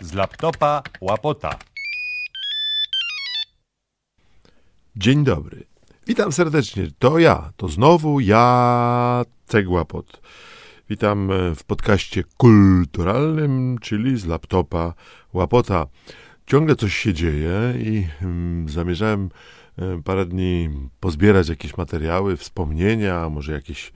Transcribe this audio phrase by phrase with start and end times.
[0.00, 1.58] Z laptopa łapota.
[4.96, 5.64] Dzień dobry.
[6.06, 6.88] Witam serdecznie.
[6.98, 10.20] To ja, to znowu ja, Cegłapot.
[10.88, 14.94] Witam e, w podcaście kulturalnym, czyli z laptopa
[15.32, 15.86] Łapota.
[16.46, 19.30] Ciągle coś się dzieje i mm, zamierzałem
[20.04, 20.70] parę dni
[21.00, 23.92] pozbierać jakieś materiały, wspomnienia, może jakieś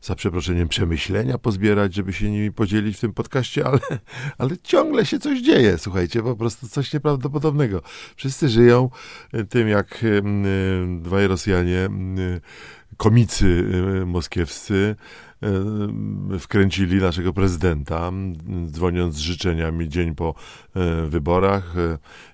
[0.00, 3.80] za przeproszeniem przemyślenia pozbierać, żeby się nimi podzielić w tym podcaście, ale,
[4.38, 7.82] ale ciągle się coś dzieje, słuchajcie, po prostu coś nieprawdopodobnego.
[8.16, 8.90] Wszyscy żyją
[9.32, 10.22] e, tym, jak e,
[11.00, 11.90] dwaj Rosjanie, e,
[12.96, 13.64] komicy
[14.06, 14.96] moskiewscy,
[16.38, 18.12] wkręcili naszego prezydenta,
[18.66, 20.34] dzwoniąc z życzeniami dzień po
[21.08, 21.74] wyborach,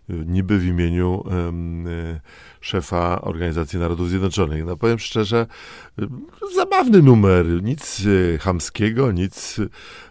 [0.08, 1.24] niby w imieniu
[2.60, 4.64] szefa Organizacji Narodów Zjednoczonych.
[4.64, 5.46] No powiem szczerze,
[6.54, 8.02] zabawny numer, nic
[8.34, 9.60] e, chamskiego, nic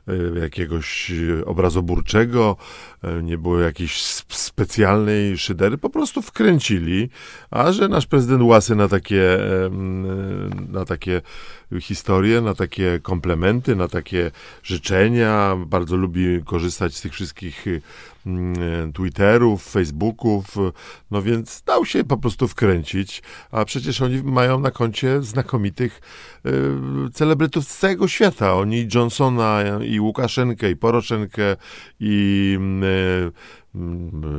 [0.08, 1.12] e, jakiegoś
[1.46, 2.58] obrazoburczego,
[3.04, 7.10] e, nie było jakiejś specjalnej szydery, po prostu wkręcili,
[7.52, 9.39] a że nasz prezydent łasy na takie,
[10.70, 11.22] na takie
[11.82, 14.32] historie, na takie komplementy, na takie
[14.64, 17.66] życzenia, bardzo lubi korzystać z tych wszystkich
[18.94, 20.56] Twitterów, Facebooków,
[21.12, 26.02] no więc dał się po prostu wkręcić, a przecież oni mają na koncie znakomitych
[26.46, 28.54] y, celebrytów z całego świata.
[28.54, 31.56] Oni Johnsona i Łukaszenkę i Poroszenkę
[32.00, 33.32] i y, Mm,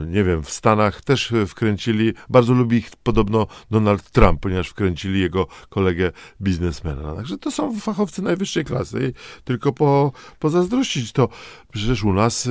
[0.06, 5.46] nie wiem, w Stanach też wkręcili, bardzo lubi ich podobno Donald Trump, ponieważ wkręcili jego
[5.68, 7.14] kolegę biznesmena.
[7.14, 9.12] Także to są fachowcy najwyższej klasy.
[9.44, 11.28] Tylko po, pozazdrościć to,
[11.72, 12.48] przecież u nas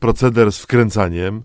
[0.00, 1.42] proceder z wkręcaniem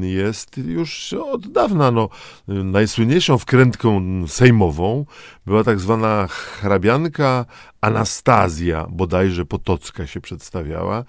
[0.00, 1.90] jest już od dawna.
[1.90, 2.08] No,
[2.48, 5.06] najsłynniejszą wkrętką sejmową
[5.46, 7.46] była tak zwana hrabianka
[7.80, 11.04] Anastazja, bodajże Potocka się przedstawiała,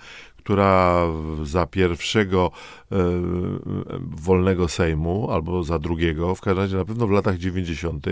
[0.45, 1.07] która
[1.43, 2.51] za pierwszego
[2.91, 2.95] e,
[4.01, 8.07] wolnego Sejmu, albo za drugiego, w każdym razie na pewno w latach 90.,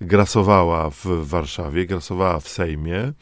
[0.00, 3.12] grasowała w Warszawie, grasowała w Sejmie.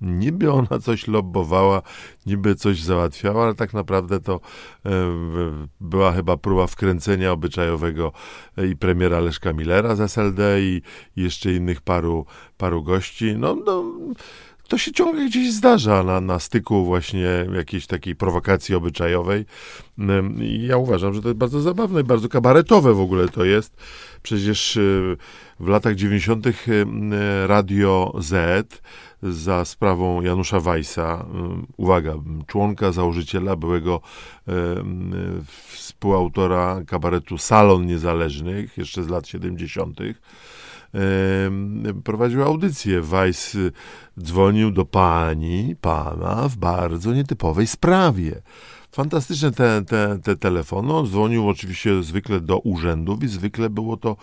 [0.00, 1.82] Niby ona coś lobbowała,
[2.26, 4.40] niby coś załatwiała, ale tak naprawdę to
[4.86, 4.90] e,
[5.80, 8.12] była chyba próba wkręcenia obyczajowego
[8.70, 10.82] i premiera Leszka Millera z SLD i
[11.16, 12.26] jeszcze innych paru,
[12.56, 13.34] paru gości.
[13.36, 13.84] No, no
[14.68, 19.44] to się ciągle gdzieś zdarza na, na styku właśnie jakiejś takiej prowokacji obyczajowej.
[20.40, 23.76] I ja uważam, że to jest bardzo zabawne i bardzo kabaretowe w ogóle to jest.
[24.22, 25.16] Przecież y,
[25.60, 26.46] w latach 90.
[27.46, 28.82] Radio Z
[29.22, 31.26] za sprawą Janusza Weissa,
[31.76, 32.14] uwaga,
[32.46, 34.00] członka, założyciela, byłego
[35.66, 40.00] współautora kabaretu Salon Niezależnych, jeszcze z lat 70.,
[42.04, 43.02] prowadził audycję.
[43.02, 43.56] Weiss
[44.20, 48.42] dzwonił do pani, pana w bardzo nietypowej sprawie.
[48.92, 50.94] Fantastyczne te, te, te telefony.
[50.94, 54.16] On dzwonił oczywiście zwykle do urzędów i zwykle było to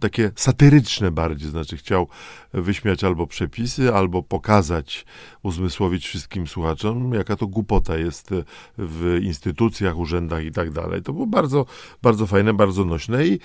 [0.00, 2.08] takie satyryczne bardziej, znaczy chciał
[2.52, 5.06] wyśmiać albo przepisy, albo pokazać,
[5.42, 8.30] uzmysłowić wszystkim słuchaczom, jaka to głupota jest
[8.78, 11.02] w instytucjach, urzędach i tak dalej.
[11.02, 11.66] To było bardzo,
[12.02, 13.38] bardzo fajne, bardzo nośne i e,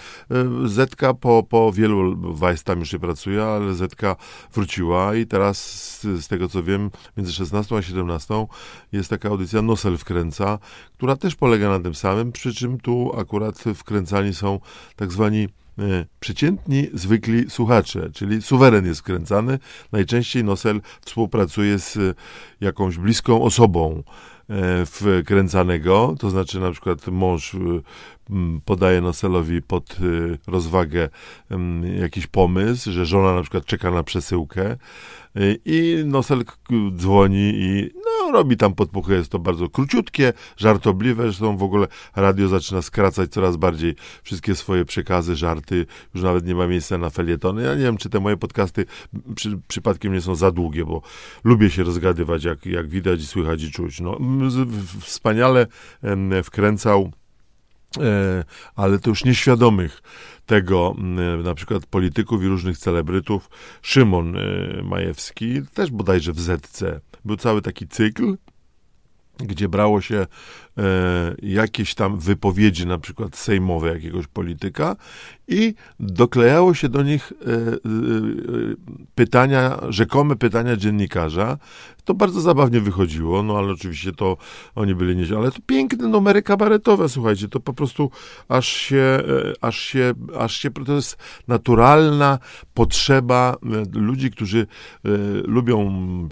[0.66, 4.16] Zetka po, po wielu, Weiss tam już nie pracuje, ale Zetka
[4.53, 5.57] wróciła i teraz
[6.00, 8.47] z, z tego co wiem, między 16 a 17
[8.91, 10.59] jest taka audycja Nosel wkręca,
[10.97, 14.59] która też polega na tym samym, przy czym tu akurat wkręcani są
[14.95, 15.47] tak zwani
[16.19, 19.59] przeciętni, zwykli słuchacze, czyli suweren jest wkręcany.
[19.91, 22.17] Najczęściej Nosel współpracuje z
[22.62, 24.03] jakąś bliską osobą
[24.50, 27.57] e, wkręcanego, to znaczy na przykład mąż e,
[28.66, 29.97] podaje Noselowi pod
[30.47, 31.09] rozwagę
[32.00, 34.78] jakiś pomysł, że żona na przykład czeka na przesyłkę
[35.66, 36.44] i Nosel
[36.95, 42.47] dzwoni i no, robi tam podpuchy, jest to bardzo króciutkie, żartobliwe, zresztą w ogóle radio
[42.47, 45.85] zaczyna skracać coraz bardziej wszystkie swoje przekazy, żarty,
[46.16, 47.63] już nawet nie ma miejsca na felietony.
[47.63, 48.85] Ja nie wiem, czy te moje podcasty
[49.35, 51.01] przy, przypadkiem nie są za długie, bo
[51.44, 54.00] lubię się rozgadywać, jak, jak widać, słychać i czuć.
[54.00, 54.18] No,
[55.01, 55.68] wspaniale
[56.44, 57.12] wkręcał
[58.75, 60.01] ale to już nieświadomych
[60.45, 60.95] tego
[61.44, 63.50] na przykład polityków i różnych celebrytów.
[63.81, 64.41] Szymon e,
[64.83, 68.38] Majewski, też bodajże w Zetce, był cały taki cykl,
[69.38, 70.27] gdzie brało się e,
[71.42, 74.96] jakieś tam wypowiedzi, na przykład sejmowe jakiegoś polityka
[75.50, 77.78] i doklejało się do nich e, e,
[79.16, 81.58] pytania, rzekome pytania dziennikarza.
[82.06, 84.38] To bardzo zabawnie wychodziło, no ale oczywiście to
[84.76, 85.38] oni byli nie...
[85.38, 88.12] Ale to piękne numery kabaretowe, słuchajcie, to po prostu
[88.48, 90.72] aż się, e, aż się, aż się...
[90.72, 91.18] To jest
[91.48, 92.40] naturalna
[92.74, 93.58] potrzeba
[93.96, 94.60] e, ludzi, którzy
[95.06, 95.10] e,
[95.44, 95.90] lubią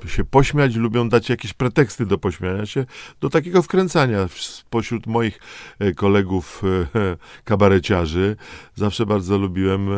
[0.08, 2.86] się pośmiać, lubią dać jakieś preteksty do pośmiania się
[3.22, 5.40] do takiego wkręcania spośród moich
[5.80, 6.62] e, kolegów
[6.96, 7.18] e,
[7.50, 8.36] kabareciarzy.
[8.76, 9.90] Zawsze bardzo lubiłem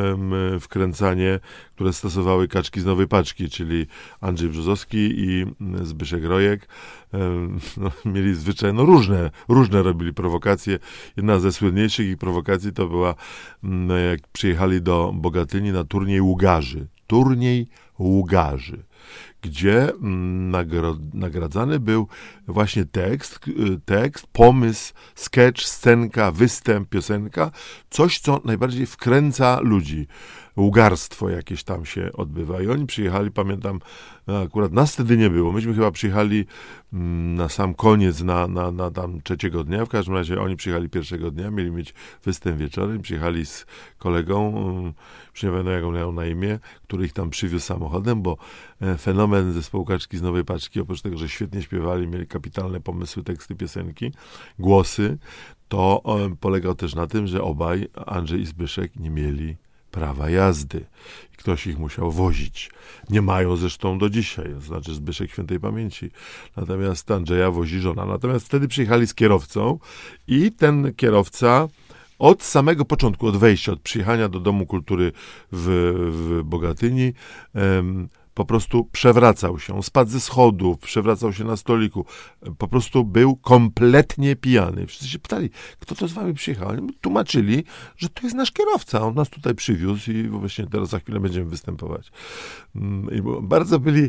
[0.60, 1.40] wkręcanie,
[1.76, 3.88] które stosowały kaczki z nowej paczki, czyli
[4.22, 5.46] Andrzej Brzozowski i
[5.82, 6.68] Zbyszek Rojek.
[7.78, 10.80] No, mieli zwyczaj, no różne, różne robili prowokacje.
[11.18, 13.16] Jedna ze słynniejszych ich prowokacji to była,
[14.10, 16.88] jak przyjechali do Bogatyni na turniej ługarzy.
[17.08, 17.68] Turniej
[18.00, 18.84] ługarzy
[19.42, 20.52] gdzie mm,
[21.14, 22.08] nagradzany był
[22.48, 23.40] właśnie tekst,
[23.86, 27.52] tekst, pomysł, sketch, scenka, występ, piosenka,
[27.90, 30.08] coś, co najbardziej wkręca ludzi
[30.60, 32.62] łgarstwo jakieś tam się odbywa.
[32.62, 33.80] I oni przyjechali, pamiętam,
[34.46, 35.52] akurat nas wtedy nie było.
[35.52, 36.46] Myśmy chyba przyjechali
[36.94, 39.86] mm, na sam koniec, na, na, na tam trzeciego dnia.
[39.86, 41.94] W każdym razie oni przyjechali pierwszego dnia, mieli mieć
[42.24, 43.02] występ wieczorem.
[43.02, 43.66] Przyjechali z
[43.98, 44.94] kolegą, mm,
[45.34, 45.52] już nie
[45.88, 48.38] on miał na imię, który ich tam przywiózł samochodem, bo
[48.82, 48.98] e,
[49.30, 53.56] fenomen zespołu Kaczki z Nowej Paczki, oprócz tego, że świetnie śpiewali, mieli kapitalne pomysły, teksty
[53.56, 54.12] piosenki,
[54.60, 55.18] głosy,
[55.68, 56.04] to
[56.40, 59.56] polegał też na tym, że obaj, Andrzej i Zbyszek, nie mieli
[59.92, 60.86] prawa jazdy.
[61.34, 62.72] I ktoś ich musiał wozić.
[63.10, 66.12] Nie mają zresztą do dzisiaj, znaczy Zbyszek Świętej Pamięci.
[66.58, 68.06] Natomiast Andrzeja wozi żona.
[68.06, 69.80] Natomiast wtedy przyjechali z kierowcą
[70.28, 71.68] i ten kierowca
[72.20, 75.12] od samego początku, od wejścia, od przyjechania do Domu Kultury
[75.52, 77.14] w, w Bogatyni,
[78.34, 82.06] po prostu przewracał się, spadł ze schodów, przewracał się na stoliku,
[82.58, 84.88] po prostu był kompletnie pijany.
[84.88, 85.50] Wszyscy się pytali,
[85.80, 86.70] kto to z wami przyjechał?
[86.70, 87.64] Oni tłumaczyli,
[87.98, 91.50] że to jest nasz kierowca, on nas tutaj przywiózł i właśnie teraz za chwilę będziemy
[91.50, 92.12] występować.
[92.76, 94.04] Mm, I bardzo byli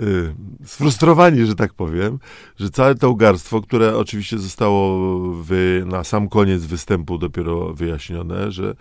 [0.00, 0.34] y,
[0.64, 2.18] sfrustrowani, że tak powiem,
[2.56, 4.98] że całe to ugarstwo, które oczywiście zostało
[5.34, 8.74] wy, na sam koniec występu dopiero wyjaśnione, że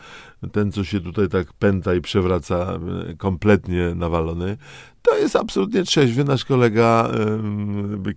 [0.51, 2.79] ten, co się tutaj tak pęta i przewraca,
[3.11, 4.57] y, kompletnie nawalony,
[5.01, 7.11] to jest absolutnie trzeźwy nasz kolega,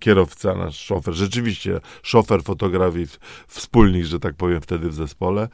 [0.00, 1.14] kierowca, nasz szofer.
[1.14, 3.06] Rzeczywiście, szofer, fotograf i
[3.46, 5.48] wspólnik, że tak powiem, wtedy w zespole.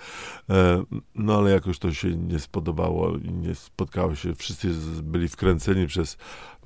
[1.15, 4.35] No ale jakoś to się nie spodobało i nie spotkało się.
[4.35, 4.69] Wszyscy
[5.03, 6.17] byli wkręceni przez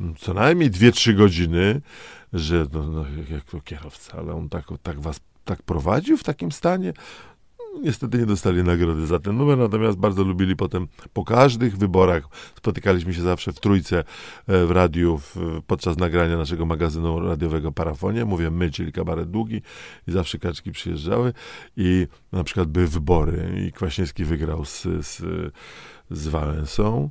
[0.01, 1.81] mm, co najmniej 2-3 godziny,
[2.33, 6.53] że no, no, jak to kierowca, ale on tak, tak was tak prowadził w takim
[6.53, 6.93] stanie.
[7.83, 12.25] Niestety nie dostali nagrody za ten numer, natomiast bardzo lubili potem po każdych wyborach.
[12.57, 13.99] Spotykaliśmy się zawsze w trójce
[14.47, 15.37] e, w radiu w,
[15.67, 18.25] podczas nagrania naszego magazynu radiowego Parafonie.
[18.25, 19.63] Mówię my, czyli kabaret długi
[20.09, 21.33] i zawsze kaczki przyjeżdżały
[21.77, 25.23] i na przykład były wybory i Kwaśniewski wygrał z, z,
[26.11, 27.11] z Wałęsą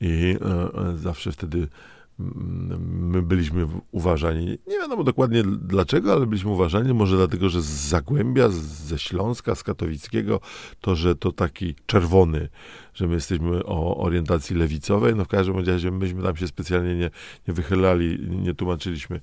[0.00, 1.68] i e, e zawsze wtedy
[2.18, 8.48] my byliśmy uważani, nie wiadomo dokładnie dlaczego, ale byliśmy uważani, może dlatego, że z Zagłębia,
[8.48, 10.40] ze Śląska, z Katowickiego,
[10.80, 12.48] to, że to taki czerwony,
[12.94, 17.10] że my jesteśmy o orientacji lewicowej, no w każdym razie myśmy tam się specjalnie nie,
[17.48, 19.20] nie wychylali, nie tłumaczyliśmy,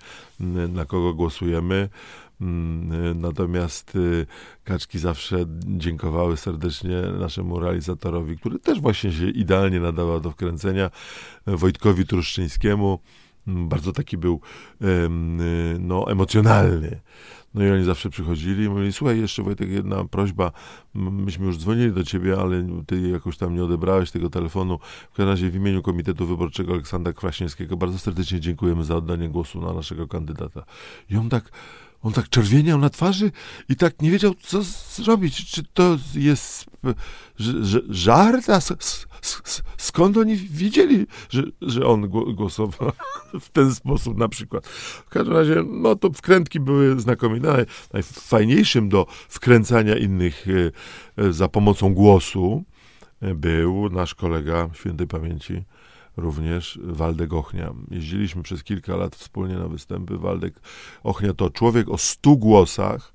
[0.69, 1.89] na kogo głosujemy.
[2.42, 4.26] Mm, y, natomiast y,
[4.64, 10.92] kaczki zawsze dziękowały serdecznie naszemu realizatorowi, który też właśnie się idealnie nadawał do wkręcenia,
[11.48, 13.00] Wojtkowi Truszczyńskiemu.
[13.48, 14.42] Mm, bardzo taki był
[14.82, 14.86] y,
[15.80, 17.02] no, emocjonalny.
[17.56, 20.52] No i oni zawsze przychodzili i mówili, słuchaj, jeszcze Wojtek, jedna prośba,
[20.94, 24.80] myśmy już dzwonili do ciebie, ale ty jakoś tam nie odebrałeś tego telefonu.
[25.12, 29.62] W każdym razie w imieniu Komitetu Wyborczego Aleksandra Kwaśniewskiego bardzo serdecznie dziękujemy za oddanie głosu
[29.62, 30.66] na naszego kandydata.
[31.10, 31.52] I on tak
[32.06, 33.31] on tak czerwieniał na twarzy
[33.69, 34.62] i tak nie wiedział, co
[34.96, 35.46] zrobić.
[35.46, 36.65] Czy to jest
[37.89, 38.50] żart?
[38.50, 38.60] A
[39.77, 42.91] skąd oni wiedzieli, że, że on głosował
[43.41, 44.68] w ten sposób na przykład?
[44.68, 47.65] W każdym razie, no to wkrętki były znakomite.
[47.94, 52.63] Najfajniejszym do wkręcania innych e, e, za pomocą głosu
[53.22, 55.63] e, był nasz kolega świętej pamięci
[56.17, 57.74] również Waldek Ochnia.
[57.91, 60.17] Jeździliśmy przez kilka lat wspólnie na występy.
[60.17, 60.60] Waldek
[61.03, 63.13] Ochnia to człowiek o stu głosach.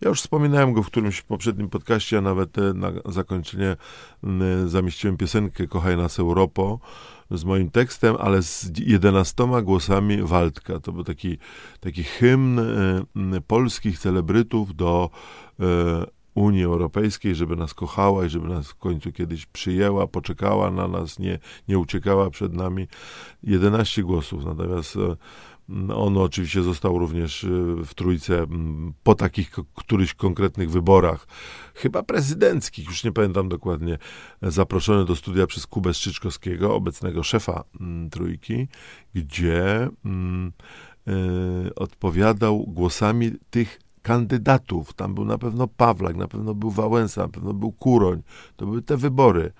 [0.00, 3.76] Ja już wspominałem go w którymś poprzednim podcaście, a nawet na zakończenie
[4.66, 6.80] zamieściłem piosenkę Kochaj nas Europo
[7.30, 10.80] z moim tekstem, ale z jedenastoma głosami Waldka.
[10.80, 11.38] To był taki,
[11.80, 12.60] taki hymn
[13.46, 15.10] polskich celebrytów do
[15.60, 15.64] e,
[16.34, 21.18] Unii Europejskiej, żeby nas kochała i żeby nas w końcu kiedyś przyjęła, poczekała na nas,
[21.18, 21.38] nie,
[21.68, 22.86] nie uciekała przed nami.
[23.42, 25.16] 11 głosów, natomiast e,
[25.94, 27.48] on oczywiście został również e,
[27.84, 28.46] w trójce
[29.02, 31.26] po takich którychś konkretnych wyborach,
[31.74, 33.98] chyba prezydenckich, już nie pamiętam dokładnie,
[34.42, 37.64] zaproszony do studia przez Kubę Strzyczkowskiego, obecnego szefa
[38.10, 38.68] trójki,
[39.14, 39.88] gdzie
[41.08, 44.94] y, odpowiadał głosami tych kandydatów.
[44.94, 48.22] Tam był na pewno Pawlak, na pewno był Wałęsa, na pewno był Kuroń.
[48.56, 49.52] To były te wybory.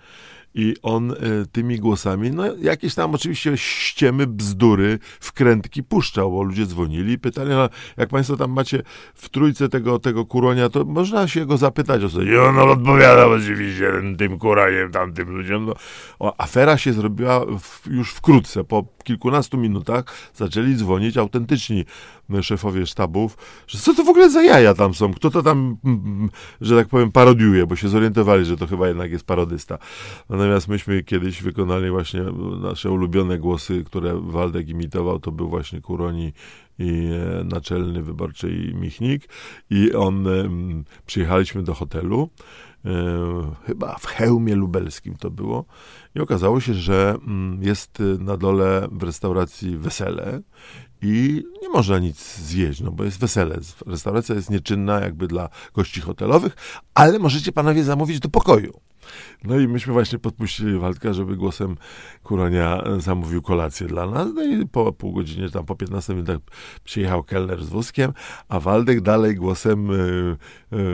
[0.54, 1.16] I on e,
[1.52, 7.68] tymi głosami, no jakieś tam oczywiście ściemy, bzdury, wkrętki puszczał, bo ludzie dzwonili pytali, no,
[7.96, 8.82] jak państwo tam macie
[9.14, 12.22] w trójce tego, tego kuronia, to można się go zapytać o co.
[12.22, 15.66] I on odpowiada oczywiście tym kuroniem, tamtym ludziom.
[15.66, 15.74] No,
[16.18, 21.84] o, afera się zrobiła w, już wkrótce, po kilkunastu minutach zaczęli dzwonić autentyczni
[22.42, 26.00] szefowie sztabów, że co to w ogóle za jaja tam są, kto to tam, mm,
[26.06, 26.30] mm,
[26.60, 29.78] że tak powiem, parodiuje, bo się zorientowali, że to chyba jednak jest parodysta.
[30.44, 32.22] Natomiast myśmy kiedyś wykonali właśnie
[32.60, 36.32] nasze ulubione głosy, które Waldek imitował, to był właśnie Kuroni
[36.78, 37.10] i
[37.40, 39.28] e, naczelny wyborczy Michnik
[39.70, 40.26] i on,
[41.06, 42.28] przyjechaliśmy do hotelu,
[42.84, 42.90] e,
[43.66, 45.64] chyba w Hełmie Lubelskim to było
[46.14, 47.16] i okazało się, że
[47.60, 50.40] jest na dole w restauracji wesele
[51.02, 53.58] i nie można nic zjeść, no bo jest wesele.
[53.86, 56.56] Restauracja jest nieczynna jakby dla gości hotelowych,
[56.94, 58.80] ale możecie panowie zamówić do pokoju.
[59.44, 61.76] No i myśmy właśnie podpuścili Waldka, żeby głosem
[62.22, 64.28] Kuronia zamówił kolację dla nas.
[64.34, 66.38] No i po pół godzinie, tam po 15 minutach
[66.84, 68.12] przyjechał kelner z wózkiem,
[68.48, 70.36] a Waldek dalej głosem y,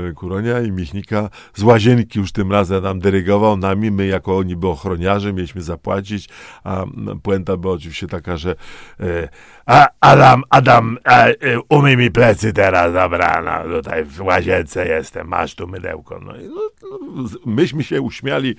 [0.08, 3.90] y, Kuronia i Michnika z łazienki już tym razem nam dyrygował nami.
[3.90, 6.28] My jako niby ochroniarze mieliśmy zapłacić,
[6.64, 6.84] a
[7.22, 8.54] puenta była oczywiście taka, że
[9.00, 9.28] y,
[9.66, 11.26] a Adam, Adam, a,
[11.68, 16.20] umyj mi plecy teraz, dobra, no tutaj w łazience jestem, masz tu mydełko.
[16.20, 18.54] No i no, no, myśmy się uśmiali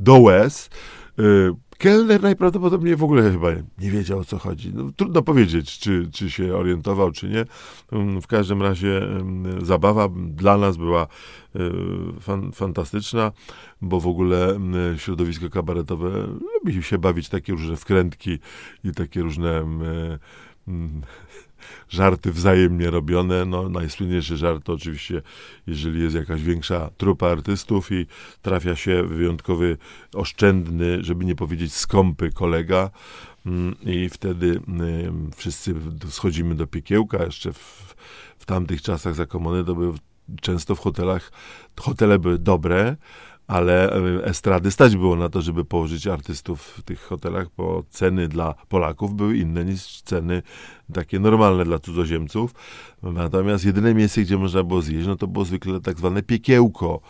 [0.00, 0.70] do łez.
[1.18, 4.72] Y, kelner najprawdopodobniej w ogóle chyba nie wiedział o co chodzi.
[4.74, 7.44] No, trudno powiedzieć, czy, czy się orientował, czy nie.
[7.92, 11.06] Mm, w każdym razie mm, zabawa dla nas była
[11.56, 13.32] y, fan, fantastyczna,
[13.80, 16.10] bo w ogóle mm, środowisko kabaretowe
[16.54, 18.38] lubi się bawić takie różne wkrętki
[18.84, 19.66] i takie różne
[21.88, 23.44] żarty wzajemnie robione.
[23.44, 25.22] No, najsłynniejszy żart to oczywiście,
[25.66, 28.06] jeżeli jest jakaś większa trupa artystów i
[28.42, 29.78] trafia się wyjątkowy,
[30.14, 32.90] oszczędny, żeby nie powiedzieć skąpy kolega,
[33.46, 34.60] mm, i wtedy
[35.36, 35.74] wszyscy
[36.08, 37.24] schodzimy do piekiełka.
[37.24, 37.96] Jeszcze w,
[38.38, 39.94] w tamtych czasach za komuny to były
[40.40, 41.32] często w hotelach,
[41.80, 42.96] hotele były dobre,
[43.52, 48.28] ale e, estrady stać było na to, żeby położyć artystów w tych hotelach, bo ceny
[48.28, 50.42] dla Polaków były inne niż ceny
[50.92, 52.54] takie normalne dla cudzoziemców.
[53.02, 57.00] Natomiast jedyne miejsce, gdzie można było zjeść, no to było zwykle tak zwane piekiełko.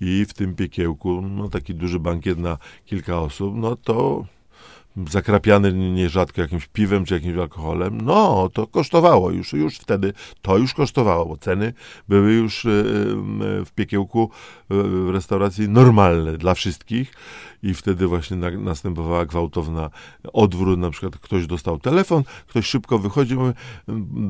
[0.00, 4.24] I w tym piekiełku, no taki duży bankiet na kilka osób, no to
[5.10, 10.74] zakrapiany nierzadko jakimś piwem czy jakimś alkoholem, no to kosztowało już, już wtedy to już
[10.74, 11.72] kosztowało, bo ceny
[12.08, 12.74] były już e, e,
[13.64, 14.30] w piekiełku
[14.70, 17.12] e, w restauracji normalne dla wszystkich
[17.62, 19.90] i wtedy właśnie na, następowała gwałtowna
[20.32, 23.52] odwrót, na przykład ktoś dostał telefon, ktoś szybko wychodzi mówi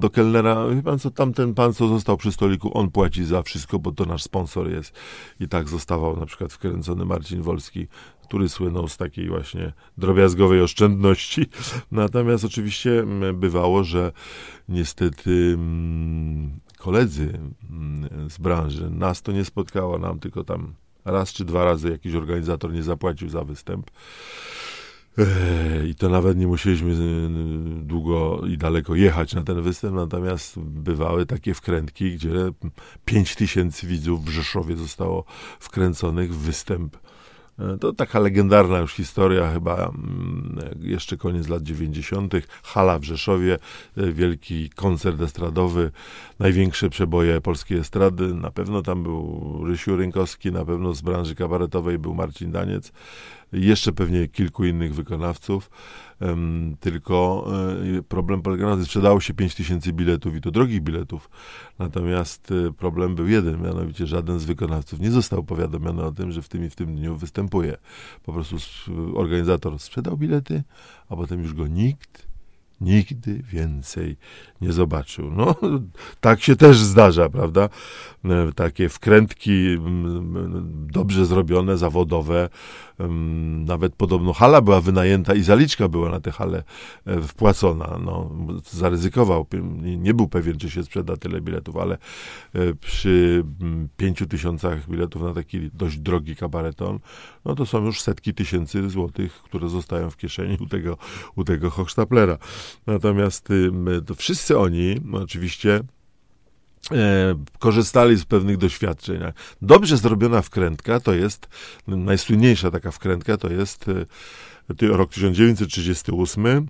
[0.01, 3.79] do kelnera, wie pan co, tamten pan, co został przy stoliku, on płaci za wszystko,
[3.79, 4.95] bo to nasz sponsor jest.
[5.41, 7.87] I tak zostawał na przykład wkręcony Marcin Wolski
[8.23, 11.47] który słynął z takiej właśnie drobiazgowej oszczędności.
[11.91, 14.13] Natomiast oczywiście bywało, że
[14.69, 15.59] niestety
[16.79, 17.39] koledzy
[18.29, 20.75] z branży, nas to nie spotkało, nam tylko tam
[21.05, 23.91] raz czy dwa razy jakiś organizator nie zapłacił za występ.
[25.91, 26.95] I to nawet nie musieliśmy
[27.83, 32.31] długo i daleko jechać na ten występ, natomiast bywały takie wkrętki, gdzie
[33.05, 35.25] 5 tysięcy widzów w Rzeszowie zostało
[35.61, 36.97] wkręconych w występ
[37.81, 42.35] to taka legendarna już historia, chyba mm, jeszcze koniec lat 90.
[42.63, 43.59] Hala w Rzeszowie,
[43.97, 45.91] e, wielki koncert estradowy,
[46.39, 48.35] największe przeboje polskiej estrady.
[48.35, 52.93] Na pewno tam był Rysiu Rynkowski, na pewno z branży kabaretowej był Marcin Daniec,
[53.53, 55.71] jeszcze pewnie kilku innych wykonawców.
[56.81, 57.47] Tylko
[57.99, 61.31] e, problem polega na tym, sprzedało się 5 tysięcy biletów i to drogich biletów.
[61.79, 66.43] Natomiast e, problem był jeden, mianowicie żaden z wykonawców nie został powiadomiony o tym, że
[66.43, 67.77] w tym i w tym dniu występuje.
[68.23, 68.57] Po prostu
[69.15, 70.63] organizator sprzedał bilety,
[71.09, 72.33] a potem już go nikt
[72.83, 74.17] nigdy więcej
[74.63, 75.31] nie zobaczył.
[75.31, 75.55] No,
[76.21, 77.69] tak się też zdarza, prawda?
[78.25, 79.79] E, takie wkrętki
[80.87, 82.49] dobrze zrobione, zawodowe.
[83.67, 86.63] Nawet podobno hala była wynajęta i zaliczka była na tę halę
[87.07, 87.99] e, wpłacona.
[88.05, 88.31] No,
[88.71, 89.47] zaryzykował,
[89.83, 91.99] nie był pewien, czy się sprzeda tyle biletów, ale
[92.55, 93.45] e, przy
[93.97, 96.99] pięciu tysiącach biletów na taki dość drogi kabareton,
[97.45, 100.97] no to są już setki tysięcy złotych, które zostają w kieszeni u tego,
[101.37, 102.39] u tego Hochstaplera.
[102.87, 103.49] Natomiast
[104.07, 105.81] to wszyscy oni, oczywiście,
[106.91, 109.21] E, korzystali z pewnych doświadczeń.
[109.63, 111.49] Dobrze zrobiona wkrętka to jest,
[111.87, 116.69] najsłynniejsza taka wkrętka to jest e, rok 1938,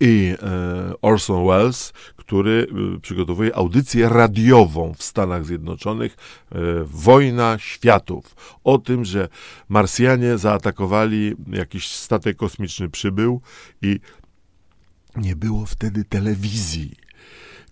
[0.00, 0.34] i
[1.02, 2.66] Orson Welles, który
[3.02, 6.16] przygotowuje audycję radiową w Stanach Zjednoczonych
[6.84, 8.36] Wojna Światów.
[8.64, 9.28] O tym, że
[9.68, 13.40] Marsjanie zaatakowali, jakiś statek kosmiczny przybył
[13.82, 14.00] i
[15.16, 16.96] nie było wtedy telewizji.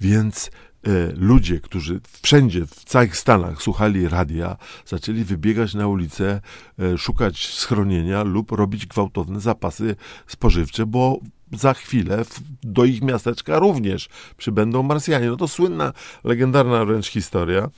[0.01, 0.51] Więc
[0.87, 6.41] E, ludzie, którzy wszędzie, w całych Stanach słuchali radia, zaczęli wybiegać na ulicę,
[6.79, 9.97] e, szukać schronienia lub robić gwałtowne zapasy
[10.27, 11.19] spożywcze, bo
[11.53, 12.25] za chwilę
[12.63, 15.27] do ich miasteczka również przybędą Marsjanie.
[15.27, 15.93] No to słynna,
[16.25, 17.71] legendarna wręcz historia.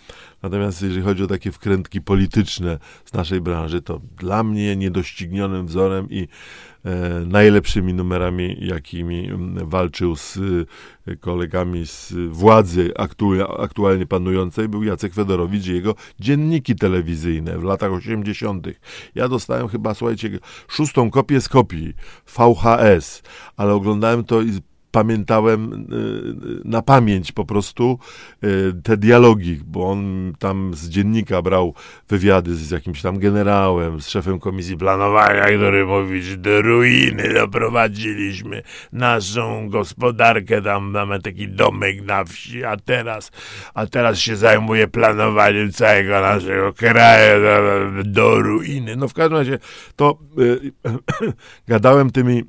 [0.46, 6.10] Natomiast jeżeli chodzi o takie wkrętki polityczne z naszej branży, to dla mnie niedoścignionym wzorem
[6.10, 6.28] i
[6.84, 9.30] e, najlepszymi numerami, jakimi
[9.64, 10.38] walczył z
[11.06, 12.92] e, kolegami z władzy
[13.58, 18.66] aktualnie panującej, był Jacek Fedorowicz i jego dzienniki telewizyjne w latach 80.
[19.14, 20.38] Ja dostałem chyba, słuchajcie,
[20.68, 21.94] szóstą kopię z kopii
[22.26, 23.22] VHS,
[23.56, 24.52] ale oglądałem to i
[24.96, 27.98] pamiętałem y, y, na pamięć po prostu
[28.44, 31.74] y, te dialogi, bo on tam z dziennika brał
[32.08, 38.62] wywiady z jakimś tam generałem, z szefem komisji planowania, który mówi, że do ruiny doprowadziliśmy
[38.92, 43.30] naszą gospodarkę, tam mamy taki domek na wsi, a teraz,
[43.74, 48.96] a teraz się zajmuje planowaniem całego naszego kraju do, do ruiny.
[48.96, 49.58] No w każdym razie
[49.96, 50.18] to
[51.68, 52.44] gadałem tymi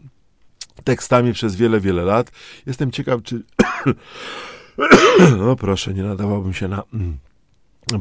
[0.88, 2.32] tekstami przez wiele, wiele lat.
[2.66, 3.44] Jestem ciekaw, czy.
[5.40, 7.18] no proszę, nie nadawałbym się na mm,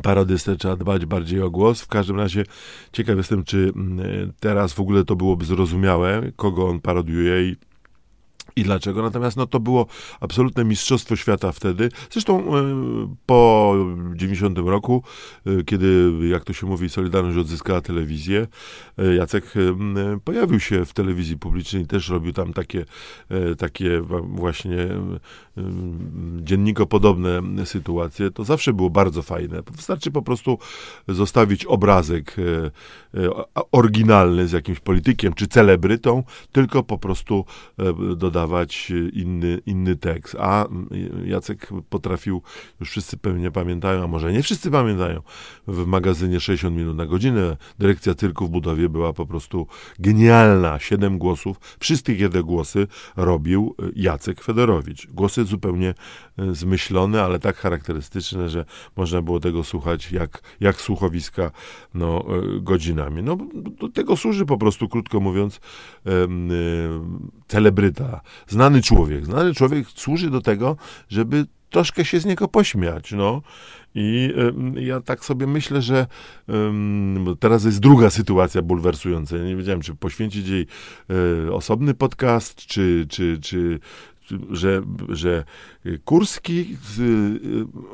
[0.02, 1.80] parodystę, trzeba dbać bardziej o głos.
[1.80, 2.44] W każdym razie
[2.92, 7.56] ciekaw jestem, czy mm, teraz w ogóle to byłoby zrozumiałe, kogo on parodiuje i
[8.56, 9.02] i dlaczego.
[9.02, 9.86] Natomiast no, to było
[10.20, 11.88] absolutne mistrzostwo świata wtedy.
[12.10, 12.62] Zresztą e,
[13.26, 13.74] po
[14.14, 15.02] 90 roku,
[15.46, 18.46] e, kiedy, jak to się mówi, Solidarność odzyskała telewizję,
[18.98, 19.54] e, Jacek
[20.24, 22.84] pojawił się w telewizji publicznej, też robił tam takie,
[23.58, 24.76] takie właśnie
[26.40, 28.30] dziennikopodobne sytuacje.
[28.30, 29.62] To zawsze było bardzo fajne.
[29.76, 30.58] Wystarczy po prostu
[31.08, 32.36] zostawić obrazek
[33.72, 36.22] oryginalny z jakimś politykiem czy celebrytą,
[36.52, 37.44] tylko po prostu
[38.16, 40.36] dodawać dawać inny, inny tekst.
[40.38, 40.66] A
[41.24, 42.42] Jacek potrafił,
[42.80, 45.22] już wszyscy pewnie pamiętają, a może nie wszyscy pamiętają,
[45.66, 49.66] w magazynie 60 minut na godzinę dyrekcja cyrku w budowie była po prostu
[49.98, 50.78] genialna.
[50.78, 55.06] Siedem głosów, wszystkie te głosy robił Jacek Fedorowicz.
[55.06, 55.94] Głosy zupełnie
[56.52, 58.64] zmyślone, ale tak charakterystyczne, że
[58.96, 61.50] można było tego słuchać jak, jak słuchowiska
[61.94, 63.22] no, e, godzinami.
[63.22, 65.60] No, do tego służy po prostu, krótko mówiąc,
[67.48, 69.26] celebryta, znany człowiek.
[69.26, 70.76] Znany człowiek służy do tego,
[71.08, 73.42] żeby troszkę się z niego pośmiać, no.
[73.94, 74.32] I
[74.76, 76.06] y, ja tak sobie myślę, że
[76.48, 76.52] y,
[77.40, 79.36] teraz jest druga sytuacja bulwersująca.
[79.36, 80.66] Ja nie wiedziałem, czy poświęcić jej
[81.46, 83.80] y, osobny podcast, czy, czy, czy,
[84.50, 85.44] że, że
[86.04, 86.76] Kurski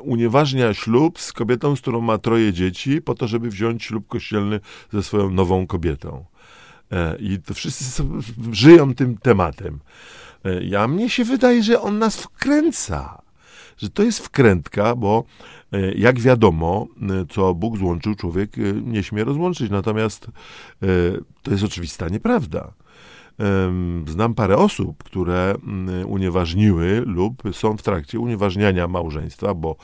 [0.03, 4.61] unieważnia ślub z kobietą, z którą ma troje dzieci, po to, żeby wziąć ślub kościelny
[4.93, 6.25] ze swoją nową kobietą.
[6.93, 8.03] E, I to wszyscy
[8.53, 9.81] żyją tym tematem.
[10.45, 13.23] E, ja mnie się wydaje, że on nas wkręca.
[13.77, 15.25] Że to jest wkrętka, bo
[15.73, 16.87] e, jak wiadomo,
[17.31, 18.51] co Bóg złączył, człowiek
[18.85, 19.71] nie śmie rozłączyć.
[19.71, 20.27] Natomiast
[21.43, 22.73] to jest oczywista nieprawda.
[24.07, 25.55] Znam parę osób, które
[26.07, 29.77] unieważniły lub są w trakcie unieważniania małżeństwa, bo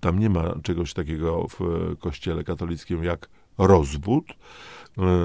[0.00, 1.58] tam nie ma czegoś takiego w
[1.98, 3.28] kościele katolickim jak
[3.58, 4.24] rozwód.
[4.30, 4.34] E,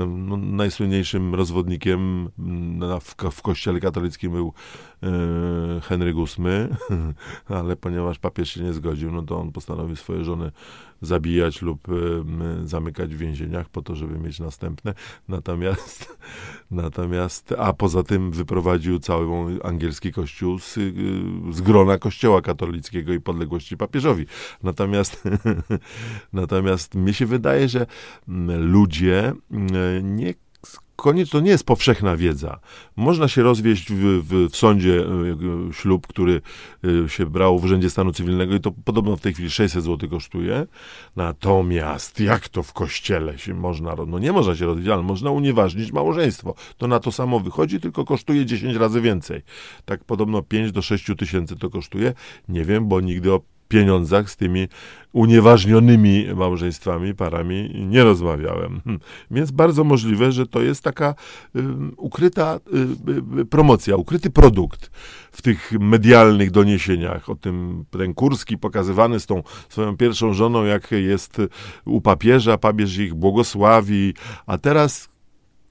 [0.08, 2.30] no, najsłynniejszym rozwodnikiem
[2.78, 4.54] na, w, w kościele katolickim był
[5.04, 6.78] e, Henryk VIII,
[7.60, 10.52] ale ponieważ papież się nie zgodził, no to on postanowił swoje żony
[11.02, 11.88] zabijać lub
[12.64, 14.94] zamykać w więzieniach po to, żeby mieć następne.
[15.28, 16.18] Natomiast,
[16.72, 19.28] natomiast a poza tym wyprowadził cały
[19.64, 20.74] angielski kościół z,
[21.52, 24.26] z grona kościoła katolickiego i podległości papieżowi.
[24.64, 25.24] Natomiast,
[26.34, 27.86] natomiast mi się wydaje, że
[28.58, 29.34] ludzie
[30.04, 30.34] nie
[31.00, 32.60] koniec to nie jest powszechna wiedza.
[32.96, 35.06] Można się rozwieść w, w, w, sądzie
[35.70, 36.42] e, ślub, który
[37.06, 40.10] e, się brał w Urzędzie Stanu Cywilnego i to podobno w tej chwili 600 zł
[40.10, 40.68] kosztuje.
[41.16, 45.92] Natomiast jak to w kościele się można, no nie można się rozwieść, ale można unieważnić
[45.92, 46.56] małżeństwo.
[46.78, 49.42] To na to samo wychodzi, tylko kosztuje 10 razy więcej.
[49.86, 52.14] Tak podobno 5 do 6 tysięcy to kosztuje.
[52.50, 54.68] Nie wiem, bo nigdy o pieniądzach z tymi
[55.14, 58.82] unieważnionymi małżeństwami, parami nie rozmawiałem.
[58.84, 59.00] Hm.
[59.32, 61.16] Więc bardzo możliwe, że to jest taka
[61.56, 61.62] y,
[61.98, 62.60] ukryta
[63.42, 64.92] y, promocja, ukryty produkt
[65.32, 67.30] w tych medialnych doniesieniach.
[67.30, 71.38] O tym ten Kurski pokazywany z tą swoją pierwszą żoną, jak jest
[71.86, 74.14] u papieża, papież ich błogosławi,
[74.46, 75.09] a teraz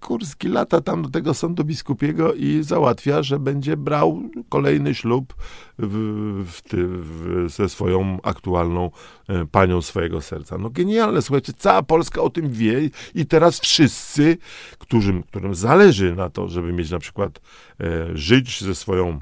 [0.01, 5.35] Kurski lata tam do tego sądu biskupiego i załatwia, że będzie brał kolejny ślub
[5.79, 8.91] w, w, w, ze swoją aktualną
[9.29, 10.59] e, panią swojego serca.
[10.59, 14.37] No genialne, słuchajcie, cała Polska o tym wie i teraz wszyscy,
[14.79, 17.41] którym, którym zależy na to, żeby mieć na przykład
[17.81, 19.21] e, żyć ze swoją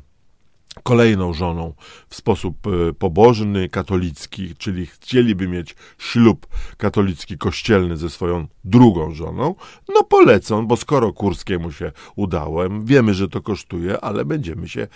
[0.83, 1.75] kolejną żoną
[2.09, 9.55] w sposób e, pobożny, katolicki, czyli chcieliby mieć ślub katolicki kościelny ze swoją drugą żoną,
[9.95, 14.89] no polecą, bo skoro Kurskiemu się udało, wiemy, że to kosztuje, ale będziemy się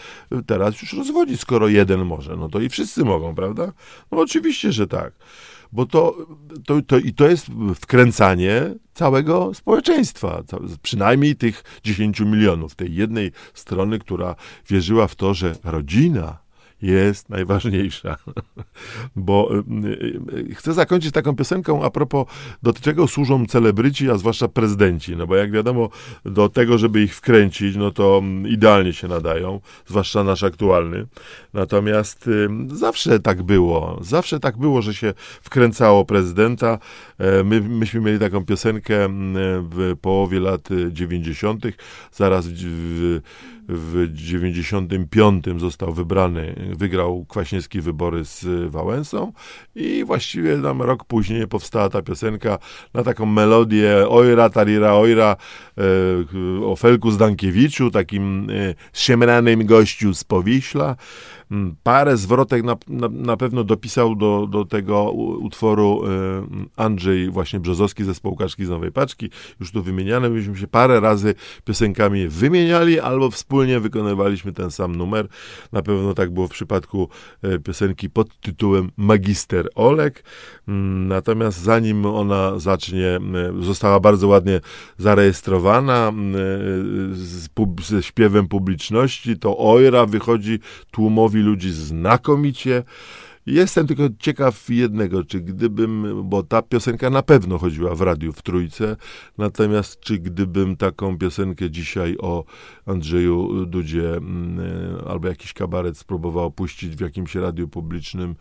[0.46, 3.72] teraz już rozwodzić, skoro jeden może, no to i wszyscy mogą, prawda?
[4.10, 5.12] No oczywiście, że tak
[5.72, 6.26] bo to,
[6.66, 10.42] to, to, i to jest wkręcanie całego społeczeństwa,
[10.82, 14.34] przynajmniej tych 10 milionów, tej jednej strony, która
[14.68, 16.38] wierzyła w to, że rodzina
[16.82, 18.16] jest najważniejsza.
[19.16, 22.26] Bo y, y, chcę zakończyć taką piosenką a propos
[22.62, 25.16] do czego służą celebryci, a zwłaszcza prezydenci.
[25.16, 25.88] No bo jak wiadomo,
[26.24, 31.06] do tego, żeby ich wkręcić, no to mm, idealnie się nadają, zwłaszcza nasz aktualny.
[31.54, 33.98] Natomiast y, zawsze tak było.
[34.00, 36.78] Zawsze tak było, że się wkręcało prezydenta.
[37.18, 39.34] E, my, myśmy mieli taką piosenkę mm,
[39.70, 41.64] w połowie lat 90.,
[42.12, 43.20] zaraz w,
[43.68, 49.32] w 95 został wybrany, wygrał Kwaśniewski wybory z Wałęsą
[49.74, 52.58] i właściwie tam rok później powstała ta piosenka
[52.94, 55.36] na taką melodię ojra, tarira, ojra
[55.78, 60.96] e, o Felku Zdankiewiczu, takim e, siemranym gościu z Powiśla.
[61.50, 66.10] Mm, parę zwrotek na, na, na, pewno dopisał do, do tego utworu e,
[66.76, 69.30] Andrzej właśnie Brzozowski ze Spółkaczki z Nowej Paczki.
[69.60, 71.34] Już tu wymieniane, myśmy się parę razy
[71.64, 75.28] piosenkami wymieniali albo wspólnie wykonywaliśmy ten sam numer.
[75.72, 77.08] Na pewno tak było w przypadku
[77.42, 80.24] e, piosenki pod tytułem Magister Olek.
[80.68, 83.18] Mm, natomiast zanim ona zacznie,
[83.60, 84.60] została bardzo ładnie
[84.98, 86.12] zarejestrowana
[87.12, 87.48] z,
[87.82, 90.58] ze śpiewem publiczności, to Ojra wychodzi
[90.90, 92.82] tłumowi ludzi znakomicie.
[93.46, 98.42] Jestem tylko ciekaw jednego, czy gdybym, bo ta piosenka na pewno chodziła w radiu w
[98.42, 98.96] trójce,
[99.38, 102.44] natomiast czy gdybym taką piosenkę dzisiaj o
[102.86, 104.60] Andrzeju Dudzie mm,
[105.06, 108.34] albo jakiś kabaret spróbował puścić w jakimś radiu publicznym,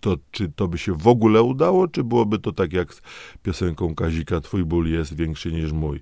[0.00, 3.02] to czy to by się w ogóle udało, czy byłoby to tak jak z
[3.42, 6.00] piosenką Kazika, twój ból jest większy niż mój.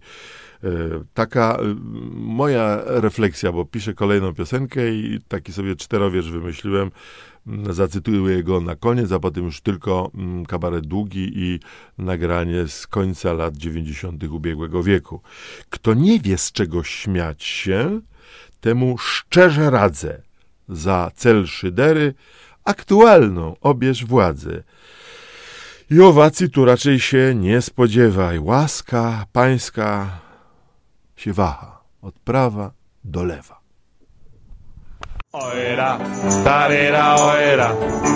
[0.64, 0.68] E,
[1.14, 1.74] taka e,
[2.14, 6.90] moja refleksja, bo piszę kolejną piosenkę i taki sobie czterowierz wymyśliłem,
[7.70, 10.10] zacytuję go na koniec, a potem już tylko
[10.48, 11.60] kabaret długi i
[11.98, 14.24] nagranie z końca lat 90.
[14.24, 15.20] ubiegłego wieku.
[15.70, 18.00] Kto nie wie z czego śmiać się,
[18.60, 20.22] temu szczerze radzę
[20.68, 22.14] za cel szydery
[22.64, 24.62] aktualną obierz władzę.
[25.90, 28.38] I owacji tu raczej się nie spodziewaj.
[28.38, 30.20] Łaska pańska
[31.18, 32.70] się waha od prawa
[33.04, 33.58] do lewa.
[35.32, 35.98] Oera,
[36.44, 37.70] tarera, oera,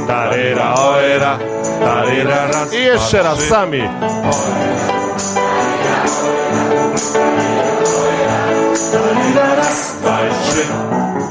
[0.06, 1.38] tarera, oera,
[1.80, 3.82] tarera, raz, I jeszcze raz, sami.
[9.56, 10.64] Raz, dwa, trzy.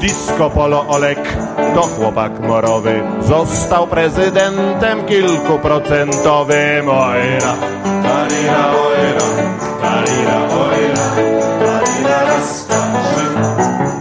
[0.00, 1.36] Disco Polo Olek
[1.74, 7.54] to chłopak morowy Został prezydentem kilkuprocentowym Ojra,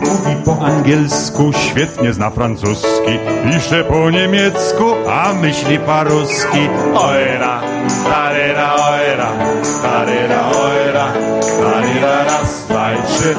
[0.01, 3.19] Mówi po angielsku, świetnie zna francuski.
[3.45, 7.61] Pisze po niemiecku, a myśli paruski Ojra,
[8.03, 9.27] tarira, ojra,
[9.83, 11.13] tarira, ojra
[11.61, 13.35] Tarira, raz, dwa, trzy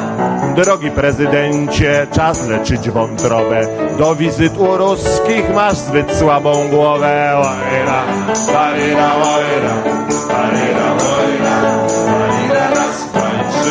[0.57, 3.67] Drogi prezydencie, czas leczyć wątrobę
[3.99, 8.03] Do wizyt u ruskich masz zbyt słabą głowę ojra
[8.55, 9.13] Tarira,
[12.71, 13.71] raz, dwa, trzy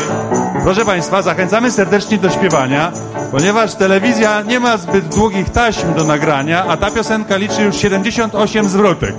[0.64, 2.92] Proszę Państwa, zachęcamy serdecznie do śpiewania,
[3.32, 8.70] ponieważ telewizja nie ma zbyt długich taśm do nagrania, a ta piosenka liczy już 78
[8.70, 9.16] zwrotek.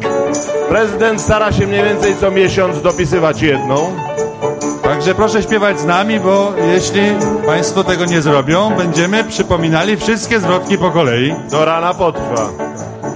[0.68, 3.92] Prezydent stara się mniej więcej co miesiąc dopisywać jedną.
[4.82, 7.02] Także proszę śpiewać z nami, bo jeśli
[7.46, 11.34] Państwo tego nie zrobią, będziemy przypominali wszystkie zwrotki po kolei.
[11.50, 12.48] Do rana potrwa.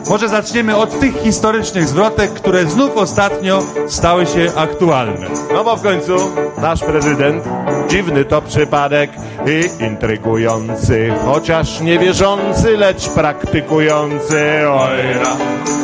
[0.09, 5.27] Może zaczniemy od tych historycznych zwrotek, które znów ostatnio stały się aktualne.
[5.53, 6.17] No bo w końcu
[6.59, 7.45] nasz prezydent,
[7.89, 9.11] dziwny to przypadek
[9.47, 14.69] i intrygujący, chociaż niewierzący, lecz praktykujący.
[14.69, 15.37] Ojra,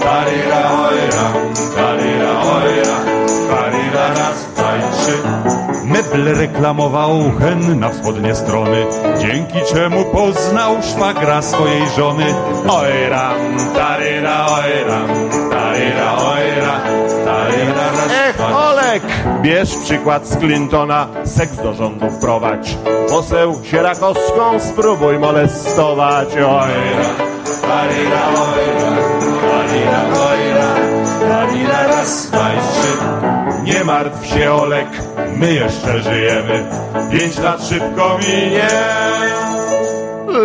[0.03, 1.33] tarira, ojra,
[1.77, 2.97] tarira, ojra,
[3.51, 4.52] tarira, raz,
[6.03, 7.11] Mebel reklamował
[7.41, 8.87] hen na wschodnie strony,
[9.21, 12.25] dzięki czemu poznał szwagra swojej żony.
[12.69, 13.31] Ojra,
[13.75, 15.01] tarira, ojra,
[15.51, 16.81] tarira, ojra,
[17.25, 19.03] tarira, raz, Ech, Olek!
[19.43, 22.77] Bierz przykład z Clintona, seks do rządu wprowadź.
[23.09, 26.29] Poseł Sierakowską spróbuj molestować.
[26.29, 27.11] Ojra,
[27.63, 28.91] tarira, ojra,
[29.41, 30.75] tarira, ojra,
[31.29, 32.82] tarira, raz, trzy.
[33.83, 34.87] Nie martw się Olek,
[35.37, 36.65] my jeszcze żyjemy.
[37.13, 38.69] Pięć lat szybko minie.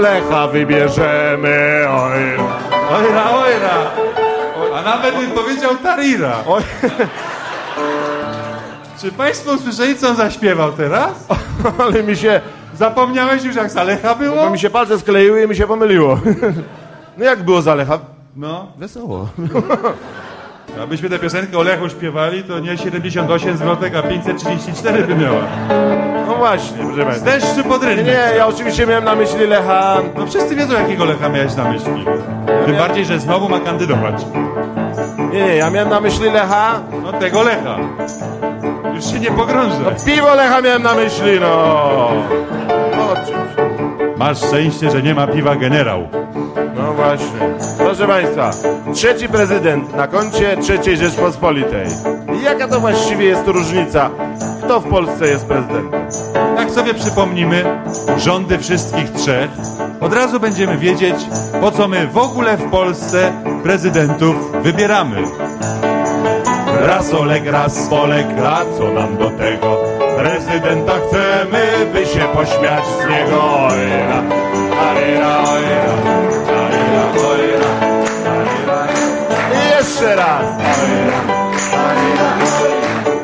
[0.02, 2.60] Lecha wybierzemy, ojra.
[2.91, 3.91] Ojra, ojra.
[4.76, 6.36] A nawet bym powiedział Tarira.
[6.47, 6.62] Oj.
[9.02, 11.13] Czy państwo usłyszeli, co on zaśpiewał teraz?
[11.84, 12.41] Ale mi się,
[12.76, 14.36] Zapomniałeś już, jak Zalecha było?
[14.36, 16.19] bo mi się palce skleiły i mi się pomyliło.
[17.17, 18.00] No jak było za Lecha?
[18.36, 19.30] No, Wesoło.
[20.84, 25.41] abyśmy tę piosenkę o Lechu śpiewali, to nie 78 zł, a 534 by miała.
[26.27, 27.25] No właśnie, proszę Z Państwa.
[27.32, 28.06] deszczu pod Nie, rynek.
[28.06, 29.97] nie, ja oczywiście miałem na myśli Lecha.
[30.17, 32.06] No wszyscy wiedzą, jakiego Lecha miałeś na myśli.
[32.65, 34.25] Tym bardziej, że znowu ma kandydować.
[35.34, 36.80] Nie, nie, ja miałem na myśli Lecha.
[37.03, 37.77] No tego Lecha.
[38.95, 39.95] Już się nie pogrążę.
[40.06, 41.47] Piwo Lecha miałem na myśli, no.
[42.93, 43.67] O czymś.
[44.17, 46.08] Masz szczęście, że nie ma piwa generał.
[46.97, 47.39] Właśnie.
[47.77, 48.51] Proszę Państwa,
[48.93, 51.86] trzeci prezydent na koncie trzeciej Rzeczpospolitej.
[52.43, 54.10] Jaka to właściwie jest różnica?
[54.63, 56.01] Kto w Polsce jest prezydentem?
[56.55, 57.63] Tak sobie przypomnimy
[58.17, 59.49] rządy wszystkich trzech.
[60.01, 61.15] Od razu będziemy wiedzieć,
[61.62, 63.31] po co my w ogóle w Polsce
[63.63, 65.23] prezydentów wybieramy.
[66.81, 69.77] Raz Olek, raz Polek, a co nam do tego?
[70.17, 73.43] Prezydenta chcemy, by się pośmiać z niego.
[73.43, 74.23] Ojra,
[74.95, 76.37] ojra, ojra,
[79.97, 80.38] será.
[80.38, 81.17] Aleluia.
[81.73, 83.16] Aleluia.